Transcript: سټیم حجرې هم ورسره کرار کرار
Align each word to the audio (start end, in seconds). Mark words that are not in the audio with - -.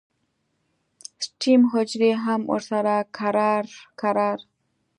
سټیم 1.25 1.61
حجرې 1.71 2.11
هم 2.23 2.41
ورسره 2.51 2.95
کرار 3.17 3.65
کرار 4.01 4.39